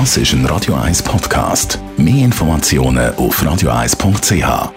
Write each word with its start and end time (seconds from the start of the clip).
Das 0.00 0.16
ist 0.16 0.32
ein 0.32 0.44
Radio 0.46 0.74
1 0.74 1.04
Podcast. 1.04 1.78
Mehr 1.96 2.24
Informationen 2.24 3.14
auf 3.14 3.40
radio1.ch. 3.40 4.72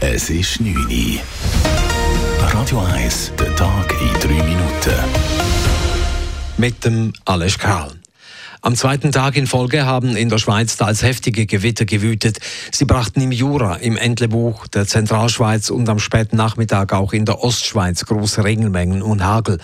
Es 0.00 0.28
ist 0.28 0.60
9 0.60 0.76
Uhr. 0.76 1.20
Radio 2.52 2.80
1, 2.80 3.32
der 3.38 3.56
Tag 3.56 3.94
in 4.02 4.20
3 4.20 4.28
Minuten. 4.44 4.94
Mit 6.58 6.84
dem 6.84 7.14
Alles 7.24 7.58
Karl. 7.58 7.92
Am 8.60 8.76
zweiten 8.76 9.10
Tag 9.10 9.38
in 9.38 9.46
Folge 9.46 9.86
haben 9.86 10.14
in 10.14 10.28
der 10.28 10.36
Schweiz 10.36 10.76
teils 10.76 11.02
heftige 11.02 11.46
Gewitter 11.46 11.86
gewütet. 11.86 12.40
Sie 12.70 12.84
brachten 12.84 13.22
im 13.22 13.32
Jura, 13.32 13.76
im 13.76 13.96
Entlebuch 13.96 14.66
der 14.66 14.86
Zentralschweiz 14.86 15.70
und 15.70 15.88
am 15.88 15.98
späten 15.98 16.36
Nachmittag 16.36 16.92
auch 16.92 17.14
in 17.14 17.24
der 17.24 17.42
Ostschweiz 17.42 18.04
große 18.04 18.44
Regenmengen 18.44 19.00
und 19.00 19.24
Hagel. 19.24 19.56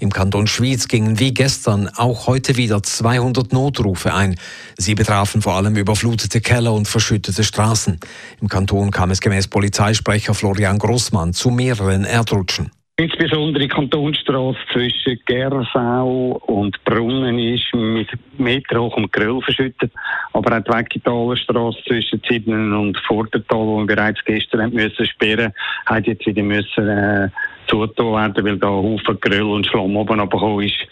Im 0.00 0.10
Kanton 0.10 0.46
Schwyz 0.46 0.88
gingen 0.88 1.18
wie 1.18 1.34
gestern 1.34 1.86
auch 1.88 2.26
heute 2.26 2.56
wieder 2.56 2.82
200 2.82 3.52
Notrufe 3.52 4.14
ein. 4.14 4.36
Sie 4.78 4.94
betrafen 4.94 5.42
vor 5.42 5.54
allem 5.54 5.76
überflutete 5.76 6.40
Keller 6.40 6.72
und 6.72 6.88
verschüttete 6.88 7.44
Straßen. 7.44 8.00
Im 8.40 8.48
Kanton 8.48 8.90
kam 8.90 9.10
es 9.10 9.20
gemäß 9.20 9.48
Polizeisprecher 9.48 10.32
Florian 10.32 10.78
Grossmann 10.78 11.34
zu 11.34 11.50
mehreren 11.50 12.04
Erdrutschen. 12.04 12.70
Insbesondere 13.00 13.62
die 13.62 13.68
Kantonsstrasse 13.68 14.58
zwischen 14.74 15.18
Gersau 15.24 16.38
und 16.44 16.84
Brunnen 16.84 17.38
ist 17.38 17.72
mit 17.72 18.10
Meter 18.36 18.78
hoch 18.78 18.94
um 18.94 19.10
Grill 19.10 19.40
verschüttet. 19.40 19.90
Aber 20.34 20.54
auch 20.54 20.62
die 20.62 20.70
Wegitaler 20.70 21.34
Strasse 21.38 21.78
zwischen 21.88 22.22
Zibnen 22.24 22.74
und 22.74 22.98
Vordertal, 22.98 23.64
die 23.64 23.78
wir 23.78 23.86
bereits 23.86 24.22
gestern 24.26 24.64
haben 24.64 24.74
müssen 24.74 25.06
sperren, 25.06 25.50
hat 25.86 26.06
jetzt 26.08 26.26
wieder 26.26 26.42
müssen, 26.42 26.88
äh, 26.88 27.30
zugetan 27.68 28.36
werden, 28.36 28.44
weil 28.44 28.58
da 28.58 28.68
Haufen 28.68 29.18
Grill 29.18 29.44
und 29.44 29.66
Schlamm 29.66 29.96
oben 29.96 30.20
runtergekommen 30.20 30.66
ist. 30.66 30.86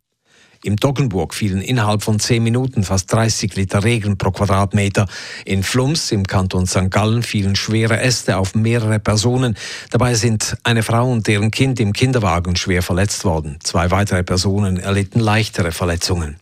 Im 0.63 0.77
Doggenburg 0.77 1.35
fielen 1.35 1.61
innerhalb 1.61 2.03
von 2.03 2.19
zehn 2.19 2.43
Minuten 2.43 2.83
fast 2.83 3.13
30 3.13 3.55
Liter 3.57 3.85
Regen 3.85 4.19
pro 4.19 4.31
Quadratmeter. 4.31 5.07
In 5.45 5.63
Flums 5.63 6.11
im 6.11 6.27
Kanton 6.27 6.67
St. 6.67 6.91
Gallen 6.91 7.23
fielen 7.23 7.57
schwere 7.57 8.01
Äste 8.01 8.37
auf 8.37 8.55
mehrere 8.55 8.99
Personen. 8.99 9.57
Dabei 9.91 10.15
sind 10.15 10.57
eine 10.65 10.83
Frau 10.83 11.11
und 11.11 11.27
deren 11.27 11.51
Kind 11.51 11.81
im 11.81 11.93
Kinderwagen 11.93 12.57
schwer 12.57 12.83
verletzt 12.83 13.25
worden. 13.25 13.59
Zwei 13.63 13.91
weitere 13.91 14.25
Personen 14.25 14.79
erlitten 14.79 15.21
leichtere 15.21 15.73
Verletzungen. 15.73 16.37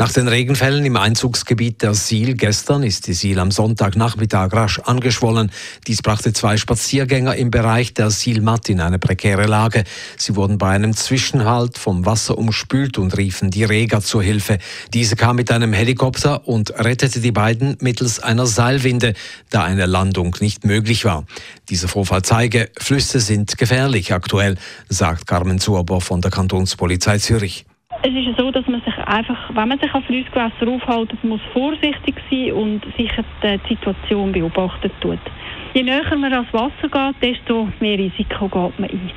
Nach 0.00 0.10
den 0.10 0.28
Regenfällen 0.28 0.82
im 0.86 0.96
Einzugsgebiet 0.96 1.82
der 1.82 1.92
Siel 1.92 2.32
gestern 2.32 2.82
ist 2.82 3.06
die 3.06 3.12
Siel 3.12 3.38
am 3.38 3.50
Sonntagnachmittag 3.50 4.50
rasch 4.54 4.78
angeschwollen. 4.78 5.52
Dies 5.86 6.00
brachte 6.00 6.32
zwei 6.32 6.56
Spaziergänger 6.56 7.36
im 7.36 7.50
Bereich 7.50 7.92
der 7.92 8.10
Siel-Matt 8.10 8.70
in 8.70 8.80
eine 8.80 8.98
prekäre 8.98 9.44
Lage. 9.44 9.84
Sie 10.16 10.36
wurden 10.36 10.56
bei 10.56 10.70
einem 10.70 10.96
Zwischenhalt 10.96 11.76
vom 11.76 12.06
Wasser 12.06 12.38
umspült 12.38 12.96
und 12.96 13.14
riefen 13.18 13.50
die 13.50 13.64
Rega 13.64 14.00
zur 14.00 14.22
Hilfe. 14.22 14.56
Diese 14.94 15.16
kam 15.16 15.36
mit 15.36 15.52
einem 15.52 15.74
Helikopter 15.74 16.48
und 16.48 16.70
rettete 16.70 17.20
die 17.20 17.32
beiden 17.32 17.76
mittels 17.82 18.20
einer 18.20 18.46
Seilwinde, 18.46 19.12
da 19.50 19.64
eine 19.64 19.84
Landung 19.84 20.34
nicht 20.40 20.64
möglich 20.64 21.04
war. 21.04 21.26
Dieser 21.68 21.88
Vorfall 21.88 22.22
zeige, 22.22 22.70
Flüsse 22.78 23.20
sind 23.20 23.58
gefährlich 23.58 24.14
aktuell, 24.14 24.56
sagt 24.88 25.26
Carmen 25.26 25.58
Zuber 25.58 26.00
von 26.00 26.22
der 26.22 26.30
Kantonspolizei 26.30 27.18
Zürich. 27.18 27.66
Es 28.02 28.14
ist 28.14 28.38
so, 28.38 28.50
dass 28.50 28.66
man 28.66 28.80
sich 28.80 28.96
einfach, 28.96 29.54
wenn 29.54 29.68
man 29.68 29.78
sich 29.78 29.92
auf 29.92 30.04
Flussgewässer 30.04 30.66
aufhält, 30.68 31.22
muss 31.22 31.40
vorsichtig 31.52 32.14
sein 32.30 32.52
und 32.52 32.82
sicher 32.96 33.24
die 33.42 33.74
Situation 33.74 34.32
beobachten 34.32 34.90
tut. 35.00 35.18
Je 35.74 35.82
näher 35.82 36.16
man 36.16 36.32
ans 36.32 36.52
Wasser 36.52 36.88
geht, 36.88 37.22
desto 37.22 37.68
mehr 37.78 37.98
Risiko 37.98 38.48
geht 38.48 38.78
man 38.78 38.90
ein. 38.90 39.12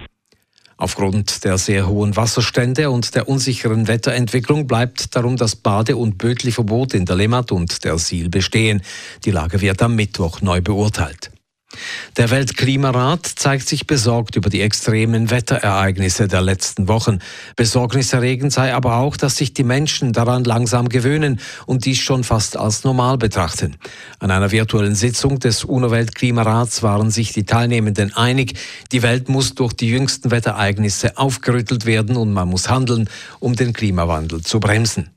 Aufgrund 0.75 1.45
der 1.45 1.57
sehr 1.57 1.87
hohen 1.87 2.17
Wasserstände 2.17 2.89
und 2.89 3.15
der 3.15 3.29
unsicheren 3.29 3.87
Wetterentwicklung 3.87 4.67
bleibt 4.67 5.15
darum 5.15 5.37
das 5.37 5.55
Bade- 5.55 5.95
und 5.95 6.17
Bötliverbot 6.17 6.93
in 6.93 7.05
der 7.05 7.15
Limmat 7.15 7.53
und 7.53 7.85
der 7.85 7.97
Siel 7.97 8.29
bestehen. 8.29 8.81
Die 9.23 9.31
Lage 9.31 9.61
wird 9.61 9.81
am 9.81 9.95
Mittwoch 9.95 10.41
neu 10.41 10.59
beurteilt. 10.61 11.31
Der 12.17 12.29
Weltklimarat 12.29 13.25
zeigt 13.25 13.67
sich 13.67 13.87
besorgt 13.87 14.35
über 14.35 14.49
die 14.49 14.61
extremen 14.61 15.31
Wetterereignisse 15.31 16.27
der 16.27 16.41
letzten 16.41 16.87
Wochen. 16.87 17.19
Besorgniserregend 17.55 18.53
sei 18.53 18.73
aber 18.73 18.97
auch, 18.97 19.17
dass 19.17 19.37
sich 19.37 19.53
die 19.53 19.63
Menschen 19.63 20.13
daran 20.13 20.43
langsam 20.43 20.89
gewöhnen 20.89 21.39
und 21.65 21.85
dies 21.85 21.99
schon 21.99 22.23
fast 22.23 22.55
als 22.55 22.83
normal 22.83 23.17
betrachten. 23.17 23.77
An 24.19 24.31
einer 24.31 24.51
virtuellen 24.51 24.95
Sitzung 24.95 25.39
des 25.39 25.63
UNO-Weltklimarats 25.63 26.83
waren 26.83 27.09
sich 27.09 27.33
die 27.33 27.45
Teilnehmenden 27.45 28.13
einig, 28.15 28.53
die 28.91 29.01
Welt 29.01 29.27
muss 29.27 29.55
durch 29.55 29.73
die 29.73 29.89
jüngsten 29.89 30.31
Wetterereignisse 30.31 31.17
aufgerüttelt 31.17 31.85
werden 31.85 32.15
und 32.15 32.31
man 32.33 32.47
muss 32.47 32.69
handeln, 32.69 33.09
um 33.39 33.55
den 33.55 33.73
Klimawandel 33.73 34.41
zu 34.41 34.59
bremsen. 34.59 35.09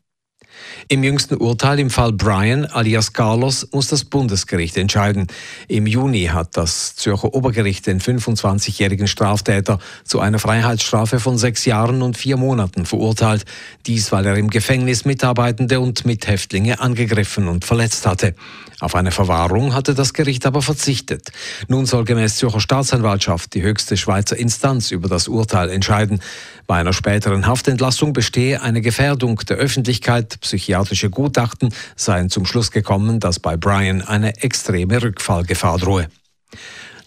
Im 0.88 1.02
jüngsten 1.02 1.36
Urteil 1.36 1.78
im 1.80 1.90
Fall 1.90 2.12
Brian 2.12 2.64
alias 2.66 3.12
Carlos 3.12 3.68
muss 3.72 3.88
das 3.88 4.04
Bundesgericht 4.04 4.76
entscheiden. 4.76 5.26
Im 5.68 5.86
Juni 5.86 6.26
hat 6.26 6.56
das 6.56 6.96
Zürcher 6.96 7.34
Obergericht 7.34 7.86
den 7.86 8.00
25-jährigen 8.00 9.08
Straftäter 9.08 9.78
zu 10.04 10.20
einer 10.20 10.38
Freiheitsstrafe 10.38 11.20
von 11.20 11.38
sechs 11.38 11.64
Jahren 11.64 12.02
und 12.02 12.16
vier 12.16 12.36
Monaten 12.36 12.86
verurteilt. 12.86 13.44
Dies, 13.86 14.12
weil 14.12 14.26
er 14.26 14.36
im 14.36 14.50
Gefängnis 14.50 15.04
Mitarbeitende 15.04 15.80
und 15.80 16.04
Mithäftlinge 16.04 16.80
angegriffen 16.80 17.48
und 17.48 17.64
verletzt 17.64 18.06
hatte. 18.06 18.34
Auf 18.78 18.94
eine 18.94 19.10
Verwahrung 19.10 19.74
hatte 19.74 19.94
das 19.94 20.12
Gericht 20.12 20.44
aber 20.44 20.60
verzichtet. 20.60 21.32
Nun 21.66 21.86
soll 21.86 22.04
gemäß 22.04 22.36
Zürcher 22.36 22.60
Staatsanwaltschaft 22.60 23.54
die 23.54 23.62
höchste 23.62 23.96
Schweizer 23.96 24.36
Instanz 24.36 24.90
über 24.90 25.08
das 25.08 25.28
Urteil 25.28 25.70
entscheiden. 25.70 26.20
Bei 26.66 26.78
einer 26.78 26.92
späteren 26.92 27.46
Haftentlassung 27.46 28.12
bestehe 28.12 28.60
eine 28.60 28.82
Gefährdung 28.82 29.36
der 29.48 29.56
Öffentlichkeit. 29.56 30.36
Psychiatrische 30.46 31.10
Gutachten 31.10 31.74
seien 31.96 32.30
zum 32.30 32.46
Schluss 32.46 32.70
gekommen, 32.70 33.18
dass 33.18 33.40
bei 33.40 33.56
Brian 33.56 34.00
eine 34.00 34.42
extreme 34.42 35.02
Rückfallgefahr 35.02 35.78
drohe. 35.78 36.08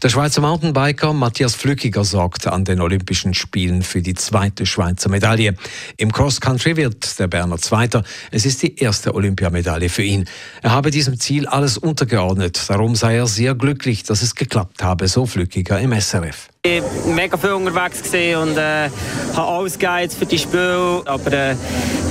Der 0.01 0.07
Schweizer 0.07 0.39
Mountainbiker 0.39 1.11
Matthias 1.11 1.55
Flückiger 1.55 2.05
sorgt 2.05 2.47
an 2.47 2.63
den 2.63 2.79
Olympischen 2.79 3.33
Spielen 3.33 3.81
für 3.81 4.01
die 4.01 4.13
zweite 4.13 4.65
Schweizer 4.65 5.09
Medaille. 5.09 5.55
Im 5.97 6.13
Cross 6.13 6.39
Country 6.39 6.77
wird 6.77 7.19
der 7.19 7.27
Berner 7.27 7.57
Zweiter. 7.57 8.05
Es 8.31 8.45
ist 8.45 8.63
die 8.63 8.77
erste 8.77 9.13
Olympiamedaille 9.13 9.89
für 9.89 10.03
ihn. 10.03 10.23
Er 10.61 10.71
habe 10.71 10.89
diesem 10.89 11.19
Ziel 11.19 11.47
alles 11.47 11.77
untergeordnet. 11.77 12.69
Darum 12.69 12.95
sei 12.95 13.17
er 13.17 13.27
sehr 13.27 13.55
glücklich, 13.55 14.03
dass 14.03 14.21
es 14.21 14.35
geklappt 14.35 14.81
habe, 14.83 15.09
so 15.09 15.25
Flückiger 15.25 15.81
im 15.81 15.91
SRF. 15.91 16.47
Ich 16.63 16.81
war 16.81 17.13
mega 17.13 17.37
viel 17.37 17.51
unterwegs 17.51 17.99
und 18.01 18.57
äh, 18.57 18.89
habe 19.35 19.47
alles 19.47 19.77
für 20.15 20.25
die 20.25 20.39
Spiele. 20.39 21.01
Aber 21.05 21.33
äh, 21.33 21.55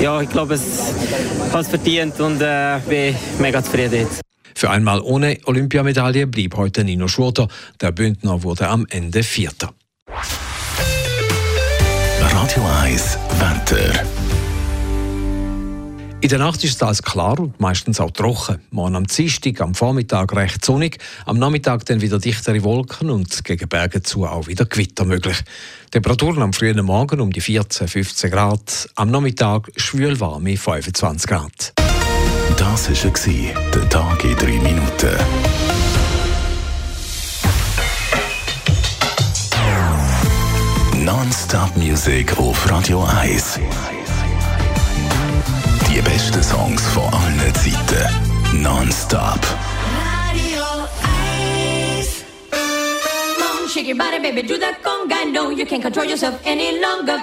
ja, 0.01 0.21
ich 0.21 0.29
glaube, 0.29 0.55
es 0.55 0.93
hat 1.53 1.61
es 1.63 1.69
verdient 1.69 2.21
und 2.21 2.41
äh, 2.41 2.79
bin 2.89 3.15
mega 3.39 3.63
zufrieden 3.63 4.01
jetzt. 4.01 4.21
Für 4.55 4.71
einmal 4.71 5.01
ohne 5.01 5.39
Olympiamedaille 5.45 6.27
blieb 6.27 6.57
heute 6.57 6.83
Nino 6.83 7.07
Schurter. 7.07 7.49
Der 7.81 7.93
Bündner 7.93 8.43
wurde 8.43 8.69
am 8.69 8.87
Ende 8.91 9.23
Vierter. 9.23 9.73
Radio 12.21 12.65
1 12.83 13.19
Wetter. 13.39 14.18
In 16.21 16.29
der 16.31 16.41
Nacht 16.41 16.65
ist 16.65 16.75
es 16.75 16.83
alles 16.83 17.03
klar 17.03 17.39
und 17.39 17.61
meistens 17.61 18.01
auch 18.01 18.11
trocken. 18.11 18.61
Morgen 18.73 18.97
am 18.97 19.07
Dienstag, 19.07 19.61
am 19.61 19.77
Vormittag 19.77 20.35
recht 20.35 20.65
sonnig, 20.65 20.99
am 21.27 21.39
Nachmittag 21.39 21.87
dann 21.87 22.01
wieder 22.01 22.19
dichtere 22.19 22.65
Wolken 22.65 23.09
und 23.09 23.45
gegen 23.45 23.69
Berge 23.69 24.03
zu 24.03 24.27
auch 24.27 24.49
wieder 24.49 24.65
Gewitter 24.65 25.05
möglich. 25.05 25.41
Temperaturen 25.93 26.43
am 26.43 26.53
frühen 26.53 26.85
Morgen 26.85 27.21
um 27.21 27.33
die 27.33 27.41
14, 27.41 27.87
15 27.87 28.31
Grad, 28.33 28.89
am 28.97 29.13
Nachmittag 29.13 29.71
schwül 29.77 30.19
warme 30.19 30.57
25 30.57 31.29
Grad. 31.29 31.73
Das 32.57 32.91
war 32.91 33.55
der 33.75 33.89
Tag 33.89 34.25
in 34.25 34.37
drei 34.37 34.59
Minuten. 34.59 35.17
Non-Stop 41.05 41.77
Music 41.77 42.37
auf 42.39 42.69
Radio 42.69 43.05
1. 43.05 43.61
Die 45.99 46.03
besten 46.03 46.41
Songs 46.45 46.81
von 46.91 47.03
allen 47.13 47.53
Zeiten. 47.55 48.63
Non-Stop. 48.63 49.41
Radio 50.31 50.63
1. 51.99 52.25
Come 52.53 53.69
shake 53.69 53.89
your 53.89 53.97
body, 53.97 54.21
baby, 54.21 54.47
do 54.47 54.57
that 54.59 54.81
conga. 54.85 55.29
No, 55.33 55.51
you 55.51 55.67
can't 55.67 55.83
control 55.83 56.07
yourself 56.07 56.39
any 56.47 56.79
longer. 56.79 57.21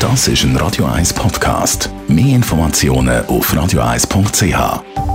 Das 0.00 0.26
ist 0.26 0.42
ein 0.44 0.56
Radio 0.56 0.86
1 0.86 1.12
Podcast. 1.12 1.90
Mehr 2.08 2.34
Informationen 2.34 3.26
auf 3.26 3.52
radio1.ch. 3.52 5.13